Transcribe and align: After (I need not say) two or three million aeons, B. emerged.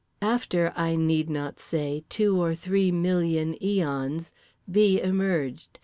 After 0.23 0.73
(I 0.75 0.95
need 0.95 1.29
not 1.29 1.59
say) 1.59 2.05
two 2.09 2.41
or 2.41 2.55
three 2.55 2.91
million 2.91 3.55
aeons, 3.63 4.31
B. 4.71 4.99
emerged. 4.99 5.77